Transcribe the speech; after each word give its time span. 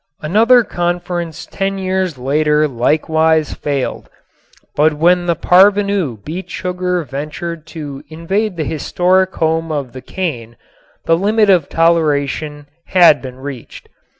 Another 0.23 0.63
conference 0.63 1.45
ten 1.45 1.77
years 1.77 2.17
later 2.17 2.67
likewise 2.67 3.53
failed, 3.53 4.09
but 4.75 4.95
when 4.95 5.27
the 5.27 5.35
parvenu 5.35 6.17
beet 6.25 6.49
sugar 6.49 7.03
ventured 7.03 7.67
to 7.67 8.01
invade 8.09 8.57
the 8.57 8.63
historic 8.63 9.35
home 9.35 9.71
of 9.71 9.93
the 9.93 10.01
cane 10.01 10.57
the 11.05 11.15
limit 11.15 11.51
of 11.51 11.69
toleration 11.69 12.65
had 12.87 13.21
been 13.21 13.35
reached. 13.37 13.89